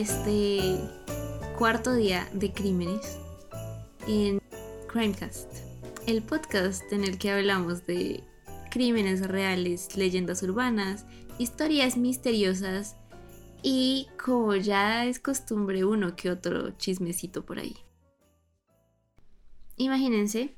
[0.00, 0.78] este
[1.58, 3.18] cuarto día de crímenes
[4.08, 4.40] en
[4.88, 5.52] Crimecast,
[6.06, 8.24] el podcast en el que hablamos de
[8.70, 11.04] crímenes reales, leyendas urbanas,
[11.36, 12.96] historias misteriosas
[13.62, 17.76] y como ya es costumbre uno que otro chismecito por ahí.
[19.76, 20.56] Imagínense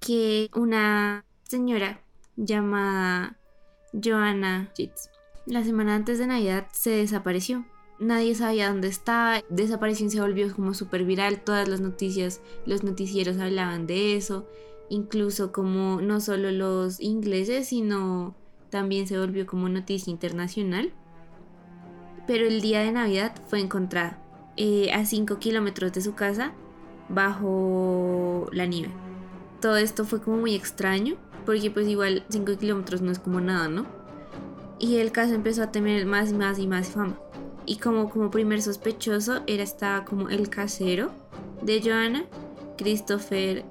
[0.00, 2.02] que una señora
[2.36, 3.38] llamada
[3.94, 5.08] Joanna Jitz
[5.46, 7.64] la semana antes de Navidad se desapareció.
[8.04, 13.38] Nadie sabía dónde estaba, desaparición se volvió como súper viral, todas las noticias, los noticieros
[13.38, 14.46] hablaban de eso,
[14.90, 18.34] incluso como no solo los ingleses, sino
[18.68, 20.92] también se volvió como noticia internacional.
[22.26, 24.22] Pero el día de Navidad fue encontrada
[24.58, 26.52] eh, a 5 kilómetros de su casa
[27.08, 28.92] bajo la nieve.
[29.62, 31.16] Todo esto fue como muy extraño,
[31.46, 33.86] porque pues igual 5 kilómetros no es como nada, ¿no?
[34.78, 37.16] Y el caso empezó a tener más y más y más fama.
[37.66, 41.10] Y como, como primer sospechoso era estaba como el casero
[41.62, 42.24] de Joanna,
[42.76, 43.64] Christopher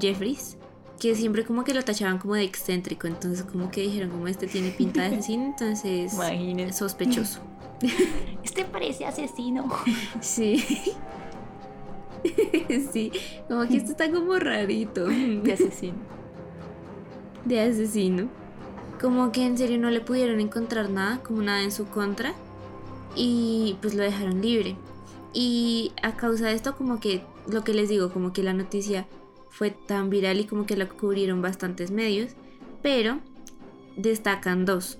[0.00, 0.56] Jeffries,
[1.00, 4.46] que siempre como que lo tachaban como de excéntrico, entonces como que dijeron como este
[4.46, 6.12] tiene pinta de asesino, entonces
[6.76, 7.40] sospechoso.
[8.44, 9.68] Este parece asesino.
[10.20, 10.64] Sí.
[12.92, 13.10] sí,
[13.48, 15.06] como que esto está como rarito.
[15.06, 15.98] De asesino.
[17.44, 18.28] De asesino.
[19.00, 22.34] Como que en serio no le pudieron encontrar nada, como nada en su contra.
[23.14, 24.76] Y pues lo dejaron libre.
[25.32, 29.06] Y a causa de esto, como que lo que les digo, como que la noticia
[29.50, 32.32] fue tan viral y como que la cubrieron bastantes medios.
[32.82, 33.20] Pero
[33.96, 34.98] destacan dos.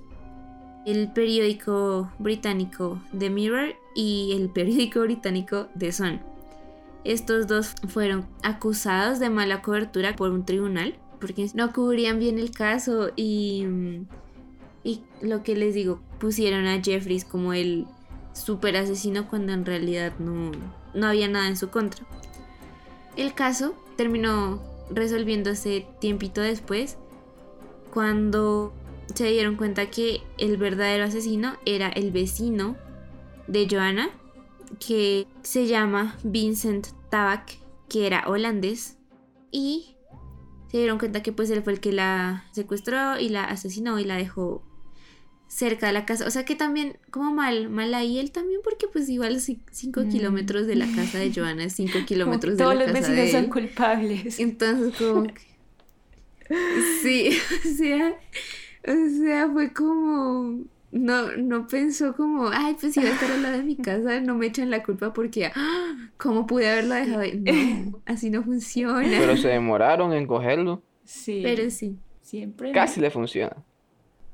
[0.87, 6.21] El periódico británico The Mirror y el periódico británico The Sun.
[7.05, 12.51] Estos dos fueron acusados de mala cobertura por un tribunal porque no cubrían bien el
[12.51, 13.65] caso y,
[14.83, 17.87] y lo que les digo, pusieron a Jeffries como el
[18.33, 20.53] super asesino cuando en realidad no,
[20.95, 22.05] no había nada en su contra.
[23.17, 26.97] El caso terminó resolviéndose tiempito después
[27.93, 28.73] cuando
[29.15, 32.77] se dieron cuenta que el verdadero asesino era el vecino
[33.47, 34.09] de Joanna,
[34.79, 38.97] que se llama Vincent Tabak, que era holandés,
[39.51, 39.97] y
[40.71, 44.05] se dieron cuenta que pues él fue el que la secuestró y la asesinó y
[44.05, 44.63] la dejó
[45.55, 46.27] cerca de la casa.
[46.27, 50.09] O sea que también, como mal, mal ahí él también, porque pues igual 5 Mm.
[50.09, 53.27] kilómetros de la casa de Joana es 5 kilómetros de Todos la los casa vecinos
[53.27, 53.51] de son él.
[53.51, 54.41] culpables.
[54.41, 55.43] Entonces como que...
[57.03, 57.31] Sí,
[57.65, 58.15] o sea,
[58.87, 60.65] o sea, fue como...
[60.91, 64.35] No, no pensó como, ay, pues iba a estar al lado de mi casa, no
[64.35, 66.11] me echan la culpa porque, ¡ah!
[66.19, 67.21] ¿cómo pude haberlo dejado?
[67.21, 67.39] ahí?
[67.91, 69.03] No, así no funciona.
[69.03, 70.83] Pero se demoraron en cogerlo.
[71.05, 71.41] Sí.
[71.43, 71.97] Pero sí.
[72.21, 72.73] Siempre.
[72.73, 73.57] Casi le funciona.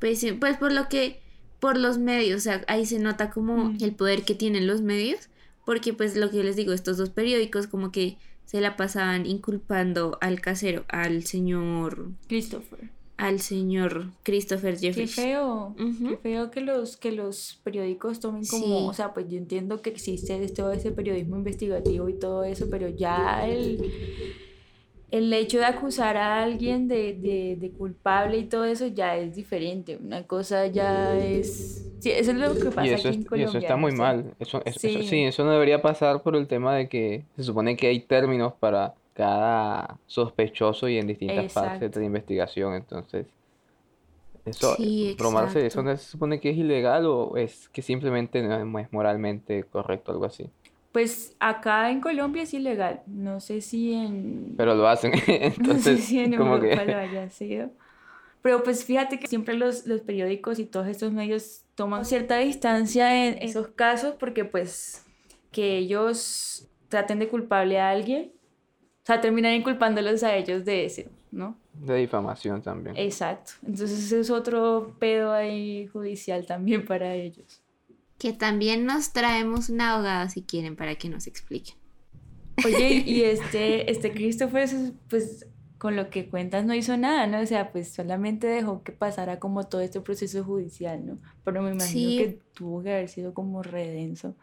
[0.00, 1.20] Pues, sí, pues por lo que,
[1.60, 3.78] por los medios, o sea, ahí se nota como Mm.
[3.82, 5.28] el poder que tienen los medios,
[5.66, 8.16] porque pues lo que les digo, estos dos periódicos como que
[8.46, 12.90] se la pasaban inculpando al casero, al señor, Christopher.
[13.18, 15.14] al señor Christopher Qué Jeffries.
[15.16, 15.74] feo.
[15.78, 16.08] Ujú.
[16.10, 18.72] Qué feo que los, que los periódicos tomen como, Sí.
[18.88, 22.88] o sea, pues yo entiendo que existe todo ese periodismo investigativo y todo eso, pero
[22.88, 23.78] ya el,
[25.10, 29.34] el hecho de acusar a alguien de, de, de culpable y todo eso ya es
[29.34, 29.96] diferente.
[29.96, 31.84] Una cosa ya es...
[32.00, 33.48] Sí, eso es lo que pasa Y eso, aquí en es- y Colombia.
[33.48, 34.34] eso está muy o sea, mal.
[34.38, 35.06] Eso, eso- eso- Sí.
[35.08, 38.52] sí, eso no debería pasar por el tema de que se supone que hay términos
[38.60, 42.74] para cada sospechoso y en distintas fases de la investigación.
[42.74, 43.26] Entonces,
[44.44, 48.42] eso, Sí, bromarse de eso no se supone que es ilegal o es que simplemente
[48.42, 50.48] no es moralmente correcto, algo así.
[50.92, 53.02] Pues acá en Colombia es ilegal.
[53.06, 54.54] No sé si en...
[54.56, 55.12] Pero lo hacen.
[55.20, 57.70] No sé Entonces, si en Europa que lo haya sido.
[58.42, 63.26] Pero pues fíjate que siempre los, los periódicos y todos estos medios toman cierta distancia
[63.26, 65.04] en esos casos porque pues
[65.50, 68.32] que ellos traten de culpable a alguien,
[69.02, 71.56] o sea, terminan inculpándolos a ellos de eso, ¿no?
[71.80, 72.96] de difamación también.
[72.96, 73.52] Exacto.
[73.66, 77.62] Entonces es otro pedo ahí judicial también para ellos.
[78.18, 81.76] Que también nos traemos una abogada si quieren para que nos expliquen.
[82.64, 84.68] Oye, y este, este Christopher,
[85.08, 85.46] pues
[85.78, 87.40] con lo que cuentas no hizo nada, ¿no?
[87.40, 91.18] O sea, pues solamente dejó que pasara como todo este proceso judicial, ¿no?
[91.44, 92.18] Pero me imagino Sí.
[92.18, 94.34] que tuvo que haber sido como redenso.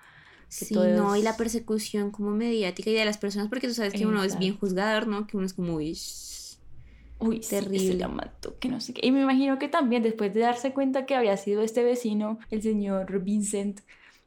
[0.48, 3.94] Sí, todo no, y la persecución como mediática y de las personas, porque tú sabes
[3.94, 4.68] que uno es bien Exacto.
[4.68, 5.28] juzgador, ¿no?
[5.28, 6.00] Que uno es como, uy,
[7.20, 7.94] Uy, sí, Terrible.
[7.96, 9.06] la mató, que no sé qué.
[9.06, 12.62] Y me imagino que también después de darse cuenta que había sido este vecino, el
[12.62, 13.82] señor Vincent,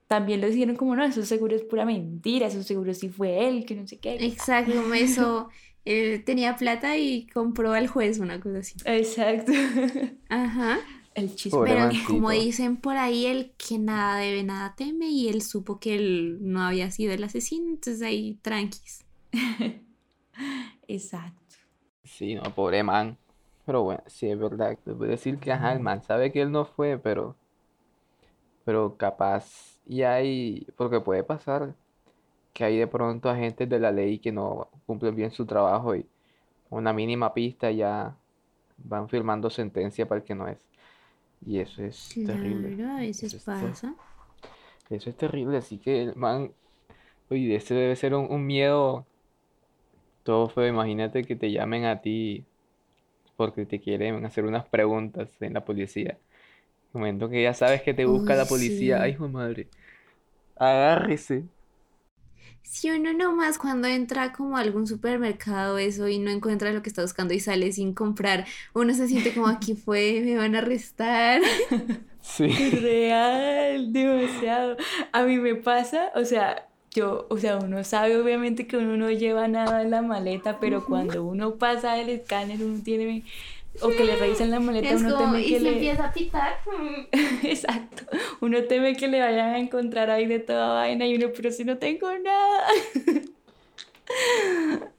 [0.07, 3.67] también lo dijeron como, no, eso seguro es pura mentira, eso seguro sí fue él,
[3.67, 4.17] que no sé qué.
[4.25, 5.49] Exacto, eso.
[5.85, 8.75] Él tenía plata y compró al juez una cosa así.
[8.85, 9.53] Exacto.
[10.29, 10.81] Ajá.
[11.15, 11.61] El chisme.
[11.65, 15.95] Pero como dicen por ahí, el que nada debe, nada teme, y él supo que
[15.95, 19.05] él no había sido el asesino, entonces ahí tranquis.
[20.89, 21.48] Exacto.
[22.17, 23.17] Sí, no, pobre man.
[23.65, 24.77] Pero bueno, sí es verdad.
[24.85, 27.37] Te puedo decir que ajá, el man sabe que él no fue, pero.
[28.65, 29.79] Pero capaz.
[29.87, 30.67] Y hay.
[30.77, 31.75] Porque puede pasar
[32.55, 36.07] que hay de pronto agentes de la ley que no cumplen bien su trabajo y
[36.71, 38.17] una mínima pista ya
[38.79, 40.59] van firmando sentencia para el que no es.
[41.47, 42.77] Y eso es terrible.
[42.77, 43.95] Claro, a veces Eso es ter- pasa.
[44.91, 46.53] Eso es terrible, así que el man,
[47.31, 49.07] oye, ese debe ser un, un miedo
[50.29, 50.69] todo feo.
[50.69, 52.47] Imagínate que te llamen a ti
[53.37, 56.21] porque te quieren hacer unas preguntas en la policía.
[56.95, 59.03] El momento que ya sabes que te busca Uy, la policía, sí.
[59.03, 59.71] ay, hijo madre,
[60.57, 61.49] agárrese.
[62.63, 66.91] Si uno nomás cuando entra como a algún supermercado eso y no encuentra lo que
[66.91, 70.59] está buscando y sale sin comprar, uno se siente como aquí fue, me van a
[70.59, 71.41] arrestar.
[72.21, 72.49] Sí.
[72.83, 74.77] Real, demasiado.
[75.13, 76.68] A mí me pasa, o sea,
[76.99, 80.85] yo, o sea, uno sabe obviamente que uno no lleva nada en la maleta, pero
[80.85, 83.23] cuando uno pasa el escáner, uno tiene,
[83.81, 85.73] o que le revisan la maleta, Es uno como, teme y que se le...
[85.75, 86.55] empieza a pitar.
[87.43, 88.03] Exacto,
[88.41, 91.65] uno teme que le vayan a encontrar ahí de toda vaina y uno, pero si
[91.65, 92.67] no tengo nada.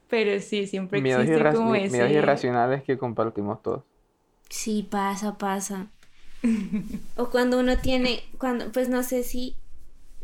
[0.08, 2.14] Pero sí, siempre Miedos, existe irra- como mi- miedos ese...
[2.18, 3.82] irracionales que compartimos todos.
[4.48, 5.86] Sí, pasa, pasa.
[7.16, 9.54] O cuando uno tiene, cuando, pues no sé si,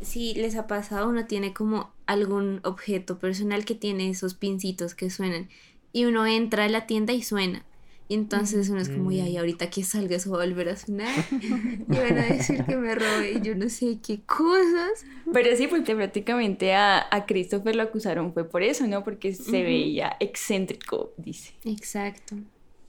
[0.00, 5.10] si les ha pasado, uno tiene como algún objeto personal que tiene esos pincitos que
[5.10, 5.48] suenan
[5.92, 7.64] y uno entra a la tienda y suena.
[8.08, 10.76] Y entonces uno es como, y ay, ahorita que salga eso va a volver a
[10.76, 11.08] sonar.
[11.32, 15.04] Y van a decir que me robé y yo no sé qué cosas.
[15.32, 19.02] Pero sí, porque prácticamente a, a Christopher lo acusaron fue por eso, ¿no?
[19.02, 21.54] Porque se veía excéntrico, dice.
[21.64, 22.36] Exacto.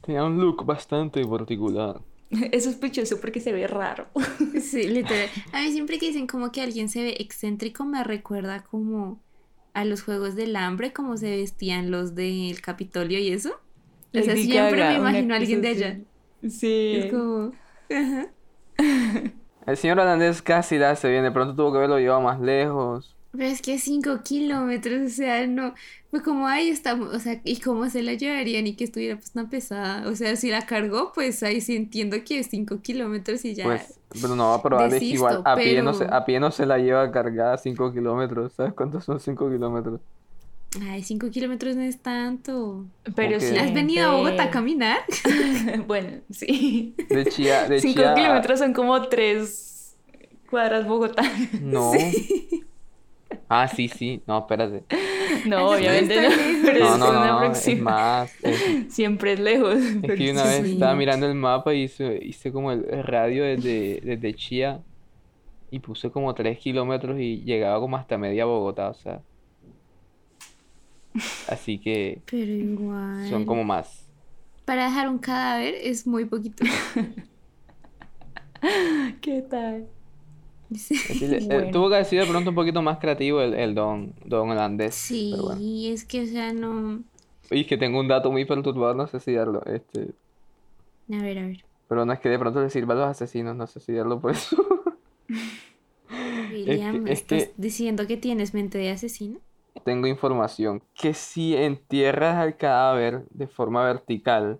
[0.01, 1.99] Tenía un look bastante particular.
[2.51, 4.07] Es sospechoso porque se ve raro.
[4.61, 5.29] Sí, literal.
[5.53, 9.21] A mí siempre que dicen como que alguien se ve excéntrico me recuerda como
[9.73, 13.51] a los Juegos del Hambre, como se vestían los del Capitolio y eso.
[14.13, 15.99] O sea, Lady siempre Gaga, me una imagino a alguien de allá.
[16.49, 16.95] Sí.
[16.95, 17.51] Es como...
[17.89, 18.33] ajá.
[19.65, 23.16] El señor holandés casi la hace bien, de pronto tuvo que haberlo llevado más lejos.
[23.37, 25.73] Pero es que 5 kilómetros, o sea, no.
[26.09, 29.31] Fue como ahí estamos, o sea, ¿y cómo se la llevarían y que estuviera pues
[29.31, 30.07] tan pesada?
[30.09, 33.65] O sea, si la cargó, pues ahí sí entiendo que es 5 kilómetros y ya.
[33.65, 35.41] Pues, pero no va a probar es desisto, igual.
[35.45, 38.53] A pie no se, pero- a pie no se la lleva cargada 5 kilómetros.
[38.53, 39.99] ¿Sabes cuántos son 5 kilómetros?
[40.89, 42.85] Ay, 5 kilómetros no es tanto.
[43.15, 43.55] Pero sí.
[43.57, 44.99] ¿Has venido a Bogotá a caminar?
[45.87, 46.95] bueno, sí.
[47.09, 49.95] De Chía, de Cinco Chía a- kilómetros son como tres
[50.49, 51.23] cuadras Bogotá.
[51.61, 51.91] No.
[53.49, 54.21] Ah, sí, sí.
[54.27, 54.83] No, espérate.
[55.45, 56.29] No, obviamente no.
[56.65, 58.35] Pero No, es no, una no, es aproxima- más.
[58.43, 59.75] Es, Siempre es lejos.
[59.75, 60.73] es que una vez Sí.
[60.73, 64.81] estaba mirando el mapa y hice, hice como el el radio desde, desde Chía
[65.71, 69.21] y puse como 3 kilómetros y llegaba como hasta media Bogotá, o sea.
[71.49, 73.27] Así que Pero igual.
[73.29, 74.05] son como más.
[74.65, 76.61] Para dejar un cadáver es muy poquito.
[79.21, 79.87] ¿Qué tal?
[81.49, 84.49] Eh, tuvo que haber sido de pronto un poquito más creativo el, el don, don
[84.49, 84.95] holandés.
[84.95, 85.61] Sí, bueno.
[85.61, 87.03] es que, o sea, no.
[87.49, 89.63] Y es que tengo un dato muy perturbador, no sé si darlo.
[89.65, 90.09] Este,
[91.11, 91.65] A ver, a ver.
[91.87, 94.19] pero no es que de pronto le sirva a los asesinos, no sé si darlo
[94.19, 94.57] por eso.
[96.51, 99.39] William, es ¿estás que- diciendo que tienes mente de asesino?
[99.85, 104.59] Tengo información que si entierras al cadáver de forma vertical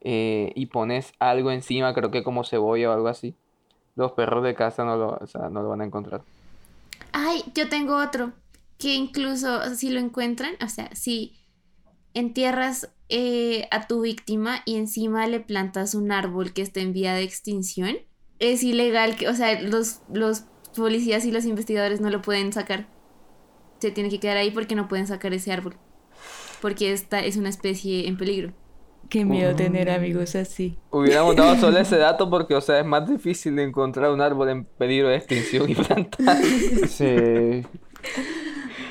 [0.00, 3.34] eh, y pones algo encima, creo que como cebolla o algo así,
[3.94, 6.22] los perros de casa no lo, o sea, no lo van a encontrar.
[7.12, 8.32] Ay, yo tengo otro.
[8.78, 11.38] Que incluso si lo encuentran, o sea, si
[12.14, 17.14] entierras eh, a tu víctima y encima le plantas un árbol que esté en vía
[17.14, 17.96] de extinción,
[18.38, 20.44] es ilegal que, o sea, los, los
[20.74, 22.88] policías y los investigadores no lo pueden sacar.
[23.78, 25.76] Se tiene que quedar ahí porque no pueden sacar ese árbol.
[26.60, 28.52] Porque esta es una especie en peligro.
[29.08, 30.78] Qué miedo tener amigos así.
[30.90, 34.48] Hubiéramos dado solo ese dato porque, o sea, es más difícil de encontrar un árbol
[34.48, 36.36] en peligro de extinción y plantar.
[36.88, 37.62] Sí,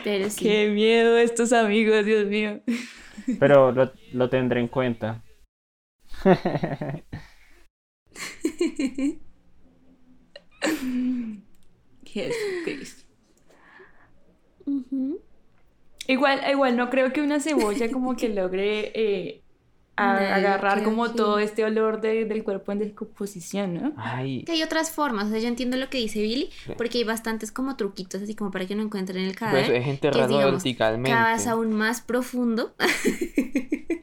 [0.04, 0.44] Pero sí.
[0.46, 2.62] Qué miedo estos amigos, Dios mío.
[3.40, 5.24] pero lo, lo tendré en cuenta.
[12.06, 13.04] Jesucristo.
[16.08, 19.44] Igual, igual no creo que una cebolla como que logre eh,
[20.10, 23.94] a- No, yo agarrar como que- todo este olor de- del cuerpo en descomposición, ¿no?
[23.98, 26.74] Ay, Que hay otras formas, o sea, yo entiendo lo que dice Billy, Sí.
[26.78, 29.76] porque hay bastantes como truquitos, así como para que no encuentren el pues cadáver.
[29.76, 31.12] es enterrarlo digamos, verticalmente.
[31.18, 32.74] Cavas aún más profundo.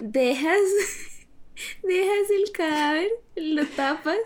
[0.00, 0.58] dejas,
[1.82, 4.16] dejas el cadáver, lo tapas,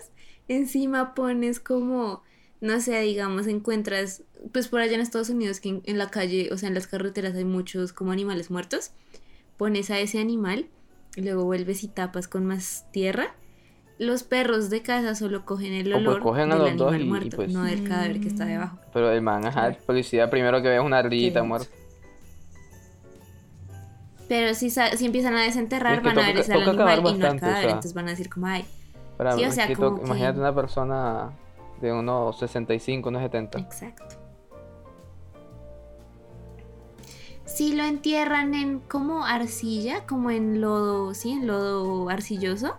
[0.47, 2.23] encima pones como,
[2.61, 6.49] no sé, digamos, encuentras, pues por allá en Estados Unidos, que en, en la calle,
[6.51, 8.91] o sea, en las carreteras hay muchos como animales muertos,
[9.57, 10.67] pones a ese animal,
[11.15, 13.35] y luego vuelves y tapas con más tierra.
[13.99, 17.03] Los perros de casa solo cogen el O pues olor cogen del los animal y-
[17.03, 18.77] y muerto, pues- no del cadáver que está debajo.
[18.91, 21.67] Pero el man, ajá, el policía primero que ve es una ardillita muerta.
[24.27, 27.01] Pero si, si empiezan a desenterrar, Es que van a ver ese animal acabar y
[27.01, 27.61] no bastante, o cadáver.
[27.61, 27.69] sea.
[27.69, 28.65] Entonces van a decir como, ay,
[29.17, 31.29] Para, Sí, o es sea, que como to- Imagínate una persona
[31.81, 33.59] de unos 65, unos 70.
[33.59, 34.12] exacto.
[37.53, 42.75] Si lo entierran en como arcilla, como en lodo, sí, en lodo arcilloso,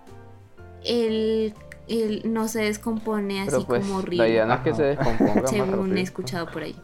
[0.85, 1.55] el,
[1.87, 4.29] el no se descompone así Pero pues como la horrible.
[4.31, 6.75] idea no es que se descomponga según he escuchado por ahí.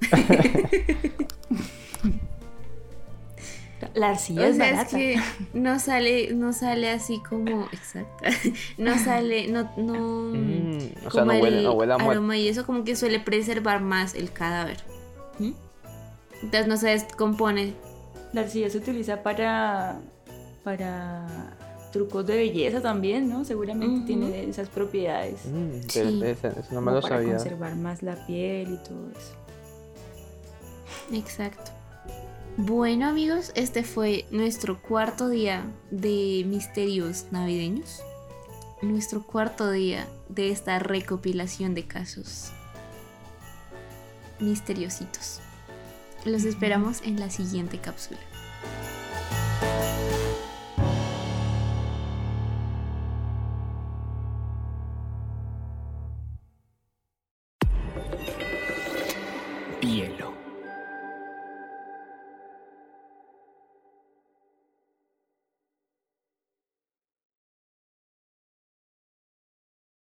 [3.94, 4.96] La arcilla O es sea, es barata.
[4.96, 5.16] que
[5.54, 8.24] no sale, no sale así como, exacto,
[8.78, 9.94] no sale, no, no,
[10.34, 12.94] Mm, o sea, como no huele, el no huele a aroma y eso como que
[12.94, 14.84] suele preservar más el cadáver.
[15.38, 15.52] ¿Mm?
[16.42, 17.74] Entonces no se descompone.
[18.32, 20.00] La arcilla se utiliza para,
[20.64, 21.56] para
[21.92, 23.44] trucos de belleza también, ¿no?
[23.44, 25.44] Seguramente tiene esas propiedades.
[25.46, 25.98] Mm, Sí.
[26.00, 27.34] ese- ese- eso no me como lo para sabía.
[27.36, 29.34] conservar más la piel y todo eso.
[31.12, 31.72] Exacto.
[32.56, 38.00] Bueno amigos, este fue nuestro cuarto día de misterios navideños.
[38.82, 42.50] Nuestro cuarto día de esta recopilación de casos
[44.38, 45.40] misteriositos.
[46.24, 48.20] Los esperamos en la siguiente cápsula.